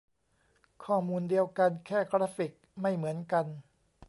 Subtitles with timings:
[0.85, 2.51] ข้อมูลเดียวกัน แค่กราฟิก
[2.81, 3.45] ไม่เหมือนกัน